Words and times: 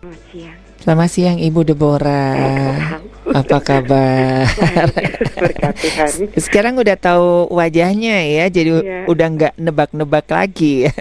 Selamat 0.00 0.24
siang. 0.32 0.56
Selamat 0.80 1.08
siang 1.12 1.36
Ibu 1.36 1.60
Deborah. 1.60 2.96
Apa 3.36 3.60
kabar? 3.60 4.48
Sekarang 6.40 6.80
udah 6.80 6.96
tahu 6.96 7.52
wajahnya 7.52 8.24
ya, 8.24 8.48
jadi 8.48 8.80
Iya. 8.80 8.98
udah 9.12 9.26
nggak 9.28 9.54
nebak-nebak 9.60 10.24
lagi. 10.32 10.88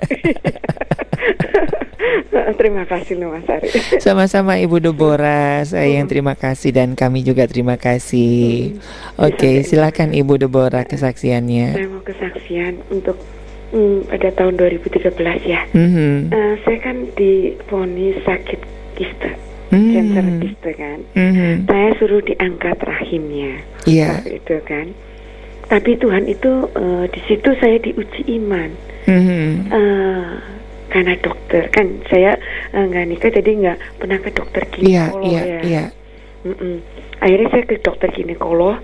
Terima 2.59 2.83
kasih 2.83 3.23
loh 3.23 3.39
Mas 3.39 3.47
Ari. 3.47 3.71
Sama-sama 4.03 4.59
Ibu 4.59 4.83
Deborah, 4.83 5.63
saya 5.63 5.95
yang 5.95 6.11
terima 6.11 6.35
kasih 6.35 6.75
dan 6.75 6.91
kami 6.91 7.23
juga 7.23 7.47
terima 7.47 7.79
kasih. 7.79 8.75
Oke, 9.15 9.63
silakan 9.63 10.11
Ibu 10.11 10.43
Deborah 10.43 10.83
kesaksiannya. 10.83 11.71
Saya 11.71 11.87
mau 11.87 12.03
kesaksian 12.03 12.83
untuk 12.91 13.15
hmm, 13.71 14.11
pada 14.11 14.27
tahun 14.35 14.59
2013 14.59 15.07
ya. 15.47 15.63
Mhm. 15.71 16.35
Eh, 16.35 16.53
saya 16.67 16.77
kan 16.83 17.07
divonis 17.15 18.19
sakit 18.27 18.59
kista, 18.99 19.31
Hmm. 19.69 19.89
cancer 19.89 20.25
kista 20.39 20.69
kan. 20.75 20.99
Mhm. 21.15 21.65
Saya 21.65 21.89
suruh 21.95 22.19
diangkat 22.19 22.77
rahimnya. 22.77 23.63
Iya. 23.85 24.19
Waktu 24.19 24.31
itu 24.37 24.55
kan. 24.63 24.87
Tapi 25.65 25.91
Tuhan 25.95 26.25
itu 26.25 26.51
eh, 26.67 27.05
di 27.07 27.19
situ 27.23 27.49
saya 27.57 27.77
diuji 27.77 28.21
iman. 28.35 28.69
Mhm. 29.07 29.45
Eh, 29.71 30.29
karena 30.89 31.13
dokter 31.17 31.69
kan 31.69 31.85
saya 32.05 32.33
eh, 32.69 32.83
nggak 32.83 33.05
nikah 33.07 33.29
jadi 33.31 33.51
nggak 33.55 33.77
pernah 33.95 34.17
ke 34.17 34.29
dokter 34.31 34.63
Iya, 34.75 35.03
ginekolog 35.07 35.29
iya, 35.29 35.41
ya. 35.45 35.59
iya. 35.61 35.83
Mm-mm. 36.41 36.75
Akhirnya 37.19 37.47
saya 37.49 37.63
ke 37.63 37.75
dokter 37.79 38.09
ginekolog 38.09 38.77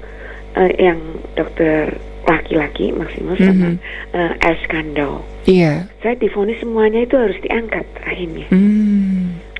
eh, 0.53 0.71
yang 0.77 0.99
dokter 1.33 1.97
laki-laki 2.25 2.89
maksimal 2.91 3.37
sama 3.37 3.69
Mhm. 3.69 3.77
eh, 4.13 4.33
Eskandau. 4.43 5.21
Iya. 5.45 5.85
Saya 6.01 6.15
difonis 6.15 6.57
semuanya 6.57 7.01
itu 7.01 7.15
harus 7.15 7.37
diangkat 7.39 7.85
rahimnya. 8.01 8.49
Hmm. 8.49 8.74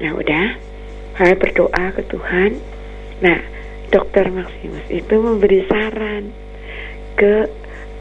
Nah 0.02 0.12
udah, 0.16 0.46
saya 1.16 1.34
berdoa 1.36 1.86
ke 1.96 2.04
Tuhan. 2.12 2.52
Nah 3.24 3.40
dokter 3.90 4.28
Maximus 4.28 4.86
itu 4.90 5.16
memberi 5.16 5.64
saran 5.70 6.34
ke 7.16 7.48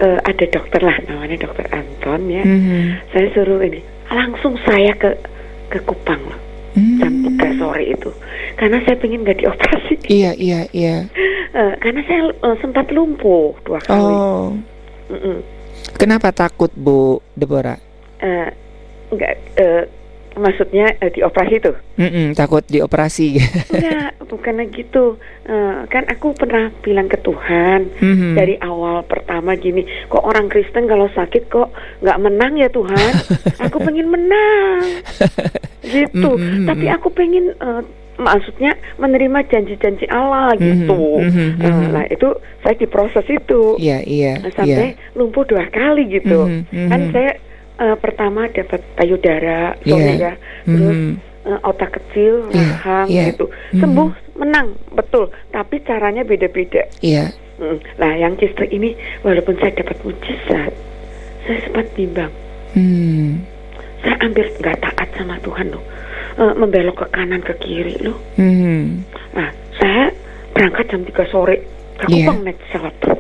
eh, 0.01 0.19
ada 0.23 0.45
dokter 0.51 0.81
lah 0.83 0.99
namanya 1.07 1.47
dokter 1.47 1.71
Anton 1.71 2.27
ya. 2.27 2.43
Mhm. 2.43 3.13
Saya 3.15 3.27
suruh 3.31 3.63
ini 3.63 3.79
langsung 4.11 4.59
saya 4.67 4.93
ke 4.95 5.15
ke 5.71 5.79
Kupang 5.83 6.21
loh 6.23 6.41
jam 6.75 7.23
Hmm. 7.23 7.39
3 7.39 7.55
sore 7.55 7.87
itu 7.87 8.11
karena 8.59 8.83
saya 8.83 8.99
pengen 8.99 9.23
nggak 9.23 9.47
dioperasi 9.47 9.95
Iya, 10.11 10.35
iya, 10.35 10.61
iya. 10.75 10.97
Eh, 11.55 11.75
karena 11.79 12.03
saya 12.03 12.35
eh, 12.35 12.57
sempat 12.59 12.91
lumpuh 12.91 13.55
dua 13.63 13.79
kali 13.79 14.03
Oh. 14.03 14.59
Mm-mm. 15.07 15.39
Kenapa 15.95 16.35
takut 16.35 16.75
Bu 16.75 17.23
Deborah? 17.39 17.79
Eh, 18.19 18.51
nggak 19.15 19.35
eh, 19.55 19.87
maksudnya 20.35 20.95
eh, 20.97 21.11
dioperasi 21.11 21.57
tuh 21.61 21.77
Mm-mm, 21.95 22.33
takut 22.33 22.63
dioperasi. 22.65 23.39
enggak 23.73 24.19
bukannya 24.25 24.67
gitu 24.71 25.17
Eh, 25.45 25.81
kan 25.87 26.09
aku 26.09 26.33
pernah 26.33 26.73
bilang 26.81 27.05
ke 27.05 27.21
Tuhan 27.21 27.85
Mhm. 27.95 28.33
dari 28.33 28.57
awal 28.57 29.05
pertama 29.05 29.53
gini 29.55 29.85
kok 30.07 30.25
orang 30.25 30.49
Kristen 30.49 30.85
kalau 30.85 31.05
sakit 31.07 31.47
kok 31.47 31.69
nggak 32.01 32.17
menang 32.19 32.57
ya 32.57 32.67
Tuhan 32.67 33.13
aku 33.65 33.77
pengen 33.79 34.09
menang 34.09 35.05
gitu 35.85 36.31
Mm, 36.33 36.65
mm, 36.65 36.67
tapi 36.67 36.87
mm. 36.87 36.95
aku 36.97 37.09
pengen 37.13 37.53
eh, 37.53 37.83
maksudnya 38.17 38.73
menerima 38.97 39.39
janji-janji 39.45 40.09
Allah 40.09 40.55
Mhm, 40.55 40.65
gitu 40.65 41.03
mhm, 41.21 41.49
Eh, 41.59 41.69
mhm. 41.69 41.87
nah 41.93 42.05
itu 42.07 42.29
saya 42.59 42.75
diproses 42.75 43.27
itu 43.27 43.77
Iya, 43.77 44.01
iya, 44.01 44.33
Nah, 44.41 44.53
sampai 44.55 44.97
iya. 44.97 45.13
lumpuh 45.13 45.45
dua 45.45 45.69
kali 45.69 46.09
gitu 46.11 46.47
Mhm, 46.47 46.61
mhm. 46.73 46.89
kan 46.89 47.01
saya 47.11 47.33
eh, 47.77 47.97
pertama 47.97 48.47
dapat 48.49 48.81
payudara 48.95 49.75
Iya. 49.83 49.97
ya 50.15 50.33
terus 50.65 50.99
Mhm. 50.99 51.13
eh, 51.45 51.61
otak 51.63 51.91
kecil 51.93 52.49
Iya, 52.49 52.63
rahang 52.73 53.07
iya. 53.09 53.25
gitu 53.31 53.47
Mhm. 53.73 53.81
sembuh 53.81 54.09
menang 54.35 54.67
betul 54.91 55.25
tapi 55.51 55.83
caranya 55.83 56.23
beda-beda 56.23 56.87
Iya. 57.01 57.31
Mm. 57.55 57.79
Nah, 57.97 58.13
yang 58.19 58.35
kista 58.35 58.67
ini 58.67 58.95
walaupun 59.23 59.55
saya 59.55 59.71
dapat 59.73 59.95
mujizat, 60.03 60.75
saya 61.41 61.59
sempat 61.63 61.87
bimbang. 61.95 62.27
Hmm. 62.75 63.47
Saya 64.03 64.19
hampir 64.19 64.51
nggak 64.59 64.83
taat 64.83 65.07
sama 65.15 65.39
Tuhan 65.39 65.71
loh, 65.71 65.79
Eh, 66.35 66.51
membelok 66.51 66.99
ke 66.99 67.15
kanan 67.15 67.39
ke 67.39 67.55
kiri 67.63 67.95
loh. 68.03 68.19
Mhm. 68.35 69.07
Nah, 69.39 69.55
saya 69.79 70.11
berangkat 70.51 70.91
jam 70.91 71.07
3 71.07 71.23
sore. 71.31 71.63
Aku 72.03 72.11
bang 72.11 72.43
naik 72.43 72.59
pesawat 72.59 72.91
tuh. 72.99 73.15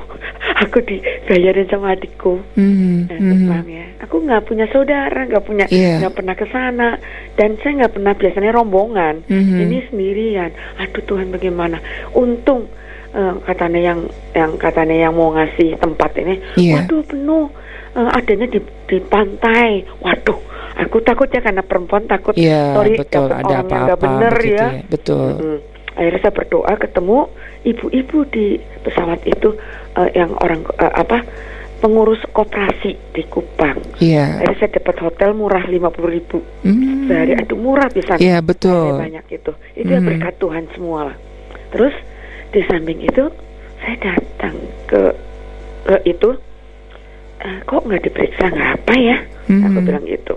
Aku 0.54 0.78
dibayarin 0.86 1.66
sama 1.66 1.98
adikku. 1.98 2.38
Mhm. 2.54 3.10
Nah, 3.10 3.18
Mhm. 3.18 3.30
terbang 3.34 3.66
ya. 3.66 3.86
Aku 4.06 4.22
nggak 4.22 4.42
punya 4.46 4.66
saudara, 4.70 5.26
nggak 5.26 5.44
punya, 5.44 5.66
Iya. 5.66 5.98
nggak 5.98 6.14
pernah 6.14 6.34
ke 6.38 6.46
sana, 6.46 6.88
dan 7.34 7.58
saya 7.58 7.82
nggak 7.82 7.94
pernah 7.98 8.12
biasanya 8.14 8.50
rombongan. 8.54 9.14
Mhm. 9.26 9.58
Ini 9.66 9.78
sendirian. 9.90 10.50
Aduh 10.78 11.02
Tuhan 11.02 11.34
bagaimana? 11.34 11.82
Untung 12.14 12.70
eh, 13.14 13.34
katanya 13.46 13.78
yang 13.94 14.00
yang 14.34 14.58
katanya 14.58 15.06
yang 15.06 15.14
mau 15.14 15.30
ngasih 15.30 15.78
tempat 15.78 16.18
ini, 16.18 16.34
Iya. 16.58 16.82
waduh 16.82 17.02
penuh. 17.06 17.46
Eh, 17.94 18.10
adanya 18.10 18.46
di 18.50 18.58
di 18.90 18.98
pantai. 18.98 19.86
Waduh, 20.02 20.34
aku 20.82 20.98
takutnya 20.98 21.38
karena 21.38 21.62
perempuan 21.62 22.10
takut. 22.10 22.34
Iya, 22.34 22.74
sorry, 22.74 22.98
betul. 22.98 23.30
Ada 23.30 23.38
orang 23.38 23.46
yang 23.46 23.62
nggak 23.62 23.78
apa-apa 23.86 24.02
bener 24.02 24.34
ya. 24.42 24.50
ya. 24.50 24.82
Betul. 24.90 25.30
Mm. 25.38 25.58
Akhirnya 25.94 26.20
saya 26.20 26.34
berdoa 26.34 26.74
ketemu 26.74 27.18
ibu-ibu 27.62 28.18
di 28.28 28.46
pesawat 28.82 29.22
itu 29.24 29.54
eh, 29.94 30.10
yang 30.12 30.34
orang 30.36 30.66
eh, 30.74 30.92
apa 30.92 31.22
pengurus 31.78 32.18
koperasi 32.32 32.96
di 33.12 33.22
Kupang. 33.28 33.76
Iya. 34.00 34.40
Akhirnya 34.40 34.56
saya 34.58 34.70
dapat 34.74 34.96
hotel 35.00 35.30
murah 35.32 35.62
50.000 35.62 36.08
ribu 36.08 36.38
Hmm. 36.64 37.06
sehari. 37.06 37.36
Aduh 37.36 37.58
murah 37.58 37.88
bisa. 37.88 38.16
Iya, 38.16 38.40
betul. 38.40 38.96
banyak 38.96 39.26
itu. 39.28 39.52
Itu 39.76 39.92
Mhm. 39.92 40.04
berkat 40.04 40.34
Tuhan 40.38 40.64
semua 40.72 41.12
lah. 41.12 41.16
Terus 41.70 41.94
di 42.50 42.60
samping 42.64 43.00
itu 43.00 43.24
saya 43.78 43.96
datang 44.00 44.54
ke, 44.86 45.02
ke 45.84 45.94
itu 46.06 46.28
"Eh, 47.38 47.58
kok 47.62 47.84
nggak 47.84 48.02
diperiksa 48.02 48.48
nggak 48.48 48.70
apa 48.74 48.94
ya? 48.96 49.16
Aku 49.44 49.78
Mhm. 49.78 49.84
bilang 49.84 50.04
gitu. 50.08 50.34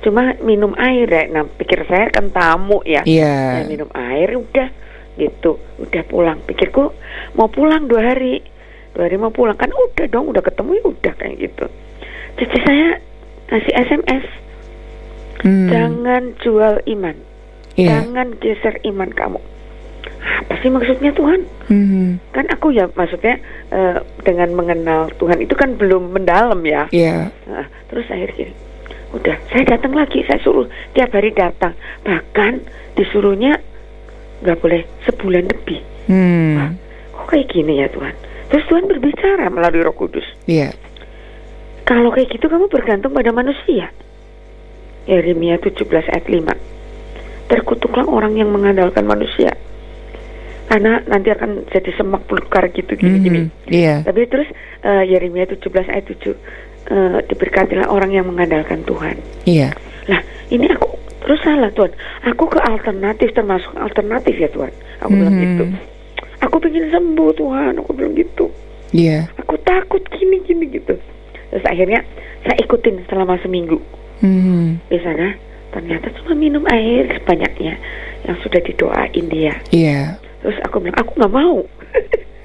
Cuma 0.00 0.32
minum 0.40 0.72
air 0.74 1.04
ya. 1.04 1.22
Nah 1.28 1.44
pikir 1.44 1.84
saya 1.84 2.08
kan 2.08 2.32
tamu 2.32 2.80
ya. 2.82 3.04
Iya. 3.04 3.60
Saya 3.60 3.64
minum 3.68 3.90
air 3.92 4.32
udah 4.32 4.68
gitu. 5.18 5.58
Udah 5.82 6.02
pulang. 6.06 6.38
Pikirku 6.46 6.94
mau 7.34 7.50
pulang 7.50 7.90
dua 7.90 8.14
hari. 8.14 8.40
Dua 8.94 9.10
hari 9.10 9.18
mau 9.18 9.34
pulang 9.34 9.58
kan 9.58 9.68
udah 9.68 10.06
dong 10.08 10.30
udah 10.30 10.42
ketemu 10.42 10.70
ya 10.78 10.84
udah 10.86 11.12
kayak 11.18 11.36
gitu. 11.42 11.66
Cici 12.38 12.58
saya 12.62 12.88
ngasih 13.50 13.74
SMS. 13.90 14.26
Hmm. 15.42 15.68
Jangan 15.70 16.22
jual 16.42 16.74
iman. 16.98 17.16
Iya. 17.78 18.02
Jangan 18.02 18.26
geser 18.42 18.74
iman 18.90 19.10
kamu. 19.14 19.40
Apa 20.18 20.54
sih 20.58 20.70
maksudnya 20.70 21.14
Tuhan? 21.14 21.46
Mhm. 21.70 22.34
Kan 22.34 22.46
aku 22.50 22.74
ya 22.74 22.90
maksudnya 22.90 23.38
eh, 23.70 23.98
dengan 24.26 24.50
mengenal 24.58 25.10
Tuhan 25.14 25.38
itu 25.38 25.54
kan 25.54 25.78
belum 25.78 26.10
mendalam 26.10 26.58
ya. 26.66 26.90
Iya. 26.90 27.30
Nah, 27.46 27.66
terus 27.86 28.06
akhirnya 28.10 28.50
udah 29.14 29.36
saya 29.48 29.64
datang 29.64 29.94
lagi, 29.96 30.20
saya 30.26 30.42
suruh 30.42 30.66
tiap 30.92 31.14
hari 31.14 31.30
datang. 31.32 31.72
Bahkan 32.02 32.52
disuruhnya 32.98 33.62
nggak 34.42 34.58
boleh 34.62 34.82
sebulan 35.06 35.44
lebih. 35.50 35.80
Hmm. 36.08 36.78
Kok 37.14 37.26
kayak 37.28 37.46
gini 37.52 37.82
ya 37.82 37.88
Tuhan? 37.90 38.14
Terus 38.48 38.64
Tuhan 38.70 38.84
berbicara 38.88 39.46
melalui 39.52 39.84
Roh 39.84 39.96
Kudus. 39.96 40.24
Iya. 40.48 40.72
Kalau 41.84 42.12
kayak 42.12 42.32
gitu 42.36 42.48
kamu 42.48 42.68
bergantung 42.68 43.12
pada 43.12 43.32
manusia. 43.32 43.92
Yeremia 45.08 45.56
17 45.56 45.88
ayat 45.88 46.26
5. 46.28 47.48
Terkutuklah 47.48 48.04
orang 48.04 48.36
yang 48.36 48.52
mengandalkan 48.52 49.08
manusia. 49.08 49.56
Karena 50.68 51.00
nanti 51.08 51.32
akan 51.32 51.64
jadi 51.72 51.96
semak 51.96 52.28
belukar 52.28 52.68
gitu 52.76 52.92
gini-gini. 52.92 53.48
Mhm. 53.48 53.72
Iya. 53.72 53.94
Tapi 54.04 54.20
terus 54.28 54.48
eh, 54.84 55.04
Yeremia 55.08 55.48
17 55.48 55.64
ayat 55.88 56.04
7 56.12 56.28
eh, 56.28 57.18
diberkatilah 57.24 57.88
orang 57.88 58.12
yang 58.12 58.28
mengandalkan 58.28 58.84
Tuhan. 58.84 59.16
Iya. 59.48 59.72
Lah, 60.12 60.20
ini 60.52 60.68
aku 60.68 60.97
terus 61.28 61.44
salah 61.44 61.68
Tuhan. 61.70 61.92
Aku 62.32 62.48
ke 62.48 62.56
alternatif 62.56 63.36
termasuk 63.36 63.68
alternatif 63.76 64.32
ya 64.32 64.48
Tuhan. 64.48 64.72
Aku 65.04 65.12
bilang 65.12 65.36
Mhm. 65.36 65.44
gitu. 65.44 65.64
Aku 66.40 66.56
pengen 66.56 66.88
sembuh 66.88 67.30
Tuhan. 67.36 67.76
Aku 67.76 67.92
bilang 67.92 68.16
gitu. 68.16 68.48
Iya. 68.96 69.28
Aku 69.36 69.60
takut 69.60 70.00
gini 70.08 70.40
gini 70.42 70.72
gitu. 70.72 70.96
Terus 71.52 71.64
akhirnya 71.68 72.00
saya 72.48 72.56
ikutin 72.64 73.04
selama 73.12 73.36
seminggu 73.44 73.76
Mhm. 74.24 74.88
di 74.88 74.98
sana. 75.04 75.36
Ternyata 75.68 76.08
cuma 76.16 76.32
minum 76.32 76.64
air 76.72 77.12
sebanyaknya 77.20 77.76
yang 78.24 78.36
sudah 78.40 78.64
didoain 78.64 79.28
dia. 79.28 79.52
Iya. 79.68 80.16
Terus 80.40 80.56
aku 80.64 80.80
bilang 80.80 80.96
aku 80.96 81.12
nggak 81.20 81.34
mau. 81.36 81.60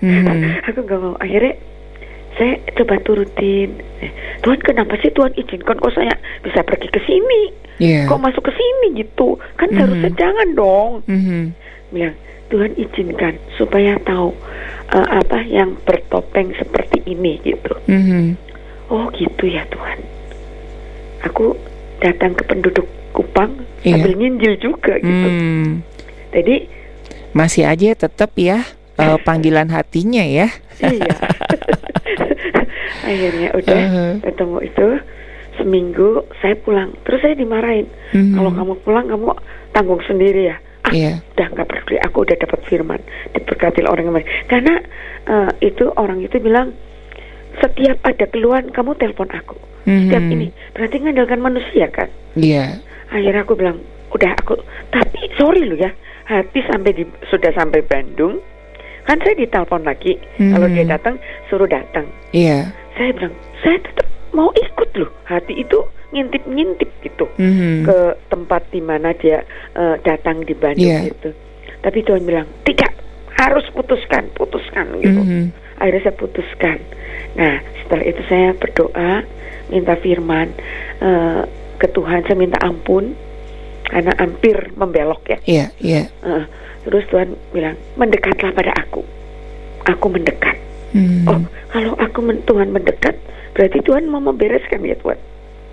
Mhm. 0.03 0.27
aku 0.67 0.79
nggak 0.83 0.99
mau. 0.99 1.15
Akhirnya 1.23 1.55
saya 2.35 2.59
coba 2.75 2.99
turutin. 2.99 3.79
Eh, 4.03 4.11
Tuhan 4.43 4.59
kenapa 4.59 4.99
sih 4.99 5.15
Tuhan 5.15 5.31
izinkan 5.39 5.79
kok 5.79 5.95
saya 5.95 6.11
bisa 6.43 6.59
pergi 6.67 6.91
ke 6.91 6.99
sini? 7.07 7.62
Iya. 7.75 8.05
Kok 8.05 8.19
masuk 8.19 8.43
ke 8.43 8.53
sini 8.53 8.99
gitu? 8.99 9.35
Kan 9.55 9.69
Mhm. 9.69 9.75
seharusnya 9.75 10.11
jangan 10.13 10.47
dong. 10.53 10.91
Mhm. 11.05 11.41
Bilang 11.89 12.15
Tuhan 12.47 12.71
izinkan 12.75 13.33
supaya 13.53 13.97
tahu 13.99 14.29
eh, 14.85 15.07
apa 15.09 15.41
yang 15.43 15.73
bertopeng 15.81 16.53
seperti 16.53 17.01
ini 17.07 17.41
gitu. 17.41 17.73
Mhm. 17.85 18.37
Oh 18.87 19.09
gitu 19.11 19.43
ya 19.43 19.65
Tuhan. 19.67 19.99
Aku 21.23 21.57
datang 21.97 22.33
ke 22.33 22.43
penduduk 22.43 22.85
Kupang 23.09 23.53
Iya. 23.81 23.97
sambil 23.99 24.13
nginjil 24.15 24.53
juga 24.59 24.97
gitu. 24.97 25.27
Hmm. 25.27 25.81
Jadi 26.29 26.65
Masih 27.31 27.65
aja 27.65 27.89
tetap 27.95 28.33
ya 28.35 28.61
eh, 28.95 29.17
panggilan 29.25 29.65
hatinya 29.67 30.21
ya. 30.21 30.49
iya. 30.79 31.13
Akhirnya 33.03 33.49
udah 33.51 33.77
Uh-huh. 33.79 34.13
ketemu 34.21 34.57
itu 34.63 34.87
seminggu 35.55 36.25
saya 36.41 36.55
pulang. 36.55 36.93
Terus 37.03 37.19
saya 37.21 37.35
dimarahin. 37.35 37.87
Mhm. 38.13 38.33
Kalau 38.35 38.51
kamu 38.51 38.73
pulang 38.81 39.05
kamu 39.07 39.27
tanggung 39.71 40.01
sendiri 40.03 40.49
ya. 40.49 40.57
Ah, 40.83 40.91
Iya. 40.91 41.23
udah 41.33 41.47
nggak 41.49 41.67
peduli. 41.67 41.95
Aku 42.03 42.17
udah 42.21 42.35
dapat 42.35 42.59
firman 42.67 42.99
diberkati 43.31 43.81
orang 43.83 44.03
yang 44.05 44.15
lain. 44.15 44.29
Karena 44.45 44.73
eh, 45.23 45.51
itu 45.63 45.87
orang 45.95 46.19
itu 46.19 46.35
bilang 46.37 46.75
setiap 47.55 47.95
ada 48.03 48.25
keluhan 48.27 48.67
kamu 48.69 48.91
telepon 48.97 49.31
aku. 49.31 49.55
Setiap 49.83 50.19
Mhm. 50.19 50.33
ini 50.33 50.47
berarti 50.71 50.95
ngandalkan 50.99 51.39
manusia 51.39 51.87
kan. 51.87 52.07
Iya. 52.35 52.79
Akhirnya 53.07 53.43
aku 53.43 53.55
bilang 53.55 53.79
udah 54.11 54.31
aku 54.35 54.53
tapi 54.89 55.25
sorry 55.33 55.65
lu 55.65 55.73
ya 55.73 55.89
hati 56.23 56.61
sampai 56.63 56.93
di 56.93 57.01
sudah 57.27 57.49
sampai 57.51 57.81
Bandung 57.81 58.37
kan 59.03 59.17
saya 59.19 59.33
ditelepon 59.33 59.83
lagi 59.83 60.15
kalau 60.37 60.69
Mhm. 60.69 60.75
dia 60.77 60.85
datang 60.87 61.15
suruh 61.49 61.65
datang 61.65 62.05
Iya. 62.29 62.69
saya 62.93 63.09
bilang 63.11 63.33
saya 63.59 63.81
tetap 63.81 64.05
mau 64.33 64.49
ikut 64.49 64.89
loh 64.97 65.11
hati 65.23 65.61
itu 65.61 65.77
ngintip-ngintip 66.11 66.89
gitu 67.01 67.25
Mhm. 67.37 67.85
ke 67.85 67.97
tempat 68.27 68.69
di 68.69 68.81
mana 68.81 69.13
dia 69.13 69.41
eh, 69.73 69.95
datang 70.01 70.41
di 70.41 70.53
Bandung 70.53 70.85
Iya. 70.85 71.09
gitu 71.09 71.29
tapi 71.81 72.01
Tuhan 72.01 72.21
bilang 72.23 72.45
tidak 72.63 72.93
harus 73.33 73.65
putuskan 73.71 74.29
putuskan 74.33 74.93
gitu 74.99 75.21
Mhm. 75.21 75.43
akhirnya 75.77 76.01
saya 76.03 76.15
putuskan 76.15 76.77
nah 77.33 77.57
setelah 77.81 78.05
itu 78.05 78.21
saya 78.25 78.53
berdoa 78.53 79.25
minta 79.67 79.93
firman 79.95 80.53
eh, 80.99 81.41
ke 81.77 81.87
Tuhan 81.89 82.21
saya 82.23 82.37
minta 82.37 82.61
ampun 82.61 83.17
karena 83.83 84.13
hampir 84.17 84.55
membelok 84.73 85.21
ya 85.27 85.37
Iya, 85.45 85.65
iya. 85.77 86.03
Eh, 86.21 86.43
terus 86.83 87.05
Tuhan 87.09 87.33
bilang 87.49 87.73
mendekatlah 87.95 88.53
pada 88.53 88.73
aku 88.75 89.01
aku 89.83 90.05
mendekat 90.07 90.55
Mhm. 90.93 91.25
oh 91.25 91.41
kalau 91.67 91.93
aku 91.97 92.19
men- 92.21 92.43
Tuhan 92.43 92.69
mendekat 92.69 93.17
berarti 93.51 93.81
Tuhan 93.81 94.07
mau 94.07 94.21
membereskan 94.21 94.81
ya 94.81 94.95
Tuhan 94.95 95.19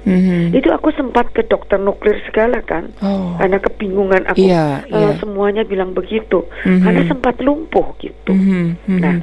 Mhm. 0.01 0.57
itu 0.57 0.69
aku 0.69 0.89
sempat 0.93 1.29
ke 1.31 1.45
dokter 1.45 1.77
nuklir 1.77 2.17
segala 2.25 2.61
kan 2.61 2.89
Oh. 2.99 3.37
karena 3.37 3.61
kebingungan 3.61 4.25
aku 4.27 4.41
eh, 4.41 4.81
iya. 4.89 5.13
semuanya 5.17 5.61
bilang 5.63 5.93
begitu 5.93 6.41
Mhm. 6.65 6.81
karena 6.81 7.03
sempat 7.07 7.37
lumpuh 7.39 7.93
gitu 7.99 8.33
Mhm. 8.33 8.65
Mhm. 8.87 8.99
Nah, 8.99 9.17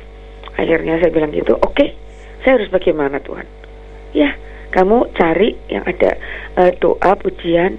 akhirnya 0.54 0.98
saya 0.98 1.10
bilang 1.10 1.30
gitu, 1.30 1.54
oke, 1.56 1.86
saya 2.42 2.58
harus 2.58 2.70
bagaimana 2.70 3.18
Tuhan? 3.20 3.46
Ya, 4.12 4.34
kamu 4.70 5.14
cari 5.14 5.54
yang 5.68 5.82
ada 5.82 6.18
eh, 6.56 6.74
doa, 6.78 7.14
pujian, 7.16 7.78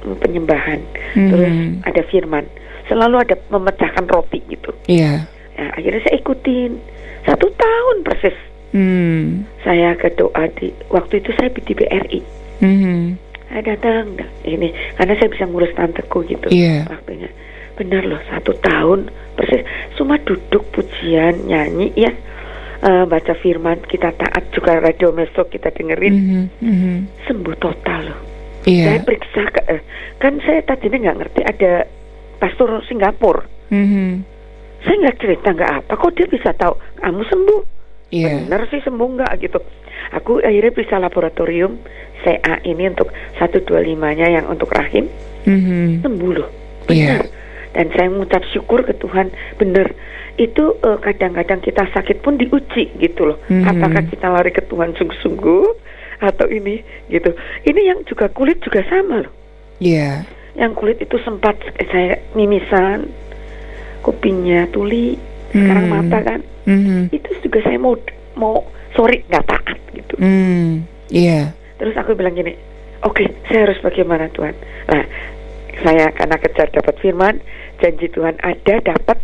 mm, 0.00 0.16
penyembahan, 0.16 0.80
terus 1.12 1.48
Mhm. 1.48 1.80
ada 1.82 2.02
firman. 2.04 2.44
Selalu 2.84 3.16
ada 3.18 3.36
memecahkan 3.48 4.04
roti 4.04 4.44
gitu. 4.46 4.72
Iya. 4.84 5.24
Nah, 5.58 5.68
akhirnya 5.76 6.00
saya 6.06 6.16
ikutin 6.20 6.70
satu 7.26 7.46
tahun 7.50 7.96
persis. 8.06 8.36
Hmm. 8.70 9.44
Saya 9.66 9.98
ke 9.98 10.14
doa 10.14 10.46
di 10.54 10.70
waktu 10.94 11.18
itu 11.18 11.30
saya 11.34 11.50
di 11.50 11.72
BRI. 11.74 12.20
Mhm. 12.62 13.18
Saya 13.50 13.62
datang, 13.74 14.14
ini 14.46 14.70
karena 14.94 15.18
saya 15.18 15.26
bisa 15.26 15.42
ngurus 15.50 15.74
tanteku 15.74 16.22
gitu 16.22 16.46
Iya. 16.54 16.86
waktunya. 16.86 17.26
Benar 17.74 18.06
loh, 18.06 18.22
satu 18.30 18.54
tahun 18.62 19.10
persis. 19.34 19.66
Cuma 19.98 20.22
duduk 20.22 20.62
pujian, 20.70 21.34
nyanyi 21.50 21.90
ya, 21.98 22.12
Eh, 22.80 23.04
baca 23.04 23.36
firman, 23.36 23.76
kita 23.84 24.08
taat 24.16 24.56
juga 24.56 24.80
radio 24.80 25.12
meso 25.12 25.44
kita 25.44 25.68
dengerin, 25.68 26.16
Mhm. 26.16 26.42
Mhm. 26.64 26.96
sembuh 27.28 27.56
total 27.60 28.08
loh. 28.08 28.20
Saya 28.64 28.96
Iya. 28.96 29.04
periksa, 29.04 29.52
ke, 29.52 29.60
eh, 29.68 29.80
kan 30.16 30.40
saya 30.40 30.64
tadinya 30.64 31.12
nggak 31.12 31.18
ngerti 31.20 31.40
ada 31.44 31.84
pastor 32.40 32.80
Singapura. 32.88 33.44
Mhm. 33.68 34.24
Saya 34.80 34.96
nggak 34.96 35.18
cerita 35.20 35.48
nggak 35.52 35.72
apa, 35.84 35.92
kok 35.92 36.12
dia 36.16 36.26
bisa 36.26 36.50
tahu 36.56 36.74
kamu 36.98 37.22
sembuh? 37.28 37.60
Iya. 38.10 38.42
Bener 38.42 38.62
sih 38.68 38.80
sembuh 38.80 39.08
nggak 39.16 39.32
gitu. 39.38 39.58
Aku 40.16 40.40
akhirnya 40.40 40.72
bisa 40.72 40.98
laboratorium 40.98 41.78
CA 42.20 42.58
ini 42.64 42.90
untuk 42.90 43.12
125-nya 43.38 44.26
yang 44.26 44.46
untuk 44.48 44.72
rahim 44.72 45.06
Mhm. 45.46 46.02
sembuh 46.02 46.30
loh. 46.34 46.48
Iya. 46.88 47.20
Benar. 47.20 47.38
Dan 47.70 47.86
saya 47.94 48.08
mengucap 48.10 48.42
syukur 48.50 48.82
ke 48.82 48.98
Tuhan, 48.98 49.30
bener. 49.54 49.94
Itu 50.34 50.80
eh, 50.80 50.98
kadang-kadang 50.98 51.62
kita 51.62 51.86
sakit 51.94 52.18
pun 52.18 52.34
diuji 52.34 52.90
gitu 52.98 53.30
loh. 53.30 53.38
Mhm. 53.46 53.62
Apakah 53.68 54.02
kita 54.10 54.26
lari 54.26 54.50
ke 54.50 54.64
Tuhan 54.66 54.96
sungguh-sungguh 54.98 55.64
atau 56.20 56.46
ini 56.50 56.82
gitu. 57.08 57.30
Ini 57.62 57.80
yang 57.94 57.98
juga 58.04 58.26
kulit 58.28 58.58
juga 58.60 58.82
sama 58.90 59.22
loh. 59.22 59.32
Iya. 59.78 60.26
Yang 60.58 60.72
kulit 60.76 60.98
itu 60.98 61.16
sempat 61.22 61.56
saya 61.88 62.18
mimisan, 62.34 63.06
kupingnya 64.00 64.68
tuli, 64.70 65.16
sekarang 65.50 65.86
Hmm. 65.88 65.94
mata 66.00 66.18
kan. 66.22 66.40
Mhm. 66.66 67.12
Itu 67.12 67.30
juga 67.40 67.58
saya 67.64 67.78
mau 67.80 67.94
mau 68.36 68.64
sorry 68.94 69.24
nggak 69.28 69.44
taat 69.46 69.78
gitu. 69.92 70.14
Hmm. 70.18 70.84
Iya. 71.10 71.52
Terus 71.76 71.94
aku 71.96 72.12
bilang 72.14 72.36
gini, 72.36 72.54
oke 73.02 73.24
saya 73.48 73.68
harus 73.68 73.80
bagaimana 73.80 74.28
Tuhan? 74.30 74.54
Nah, 74.88 75.04
saya 75.80 76.12
karena 76.12 76.36
kejar 76.36 76.68
dapat 76.70 76.94
firman, 77.00 77.34
janji 77.80 78.06
Tuhan 78.08 78.36
ada 78.40 78.74
dapat. 78.84 79.18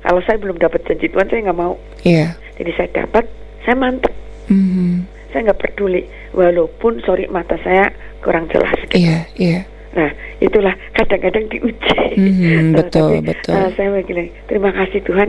Kalau 0.00 0.20
saya 0.24 0.40
belum 0.40 0.56
dapat 0.56 0.80
janji 0.88 1.12
Tuhan, 1.12 1.28
saya 1.28 1.44
nggak 1.44 1.60
mau. 1.60 1.76
Iya. 2.02 2.32
Jadi 2.56 2.70
saya 2.72 2.88
dapat, 3.04 3.28
saya 3.64 3.76
mantep. 3.76 4.12
Mhm. 4.48 5.04
Saya 5.30 5.52
nggak 5.52 5.60
peduli, 5.60 6.02
walaupun 6.32 7.04
sorry 7.04 7.28
mata 7.28 7.54
saya 7.62 7.92
kurang 8.24 8.48
jelas. 8.48 8.74
Gitu. 8.88 9.04
Iya, 9.06 9.18
iya. 9.36 9.60
Nah, 9.90 10.10
itulah 10.38 10.74
kadang-kadang 10.94 11.50
diuji. 11.50 11.98
Eh, 12.14 12.62
betul, 12.78 13.18
tapi, 13.18 13.26
betul. 13.34 13.54
eh, 13.58 13.68
saya 13.74 13.88
bilang, 14.02 14.28
terima 14.46 14.70
kasih 14.70 15.02
Tuhan. 15.02 15.28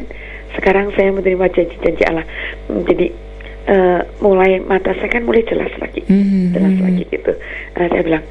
Sekarang 0.53 0.93
saya 0.93 1.09
menerima 1.09 1.45
janji-janji 1.49 2.03
Allah. 2.05 2.25
Hmm, 2.69 2.85
Jadi 2.85 3.07
eh, 3.61 4.01
mulai 4.21 4.61
mata 4.61 4.93
saya 4.97 5.09
kan 5.09 5.25
mulai 5.25 5.41
jelas 5.45 5.71
lagi. 5.77 6.01
Mhm. 6.05 6.53
jelas 6.53 6.75
lagi 6.77 7.03
gitu. 7.09 7.31
Eh, 7.77 7.87
saya 7.89 8.01
bilang 8.05 8.25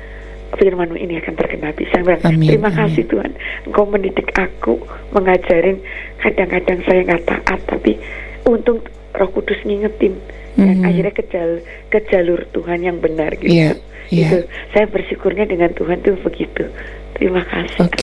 firmanmu 0.51 0.99
ini 0.99 1.19
akan 1.19 1.35
tergenapi. 1.35 1.83
Saya 1.91 2.03
bilang 2.03 2.23
Amin, 2.27 2.47
terima 2.47 2.69
amin. 2.71 2.79
kasih 2.79 3.05
Tuhan. 3.07 3.33
Engkau 3.67 3.85
mendidik 3.87 4.31
aku, 4.35 4.75
mengajarin. 5.11 5.79
Kadang-kadang 6.19 6.79
saya 6.87 7.01
nggak 7.07 7.23
taat, 7.27 7.61
tapi 7.67 7.99
untung 8.45 8.83
Roh 9.15 9.31
Kudus 9.31 9.59
ngingetin. 9.67 10.15
Dan 10.55 10.83
Mhm. 10.83 10.87
akhirnya 10.87 11.15
ke, 11.15 11.25
jal- 11.27 11.63
ke 11.89 11.99
jalur 12.07 12.47
Tuhan 12.51 12.81
yang 12.83 12.99
benar 12.99 13.35
gitu. 13.39 13.51
Iya, 13.51 13.71
iya. 14.11 14.29
Gitu. 14.31 14.39
Saya 14.71 14.87
bersyukurnya 14.87 15.47
dengan 15.47 15.71
Tuhan 15.75 15.99
tuh 16.03 16.15
begitu. 16.21 16.67
Terima 17.15 17.43
kasih. 17.45 17.85
Oke, 17.85 17.99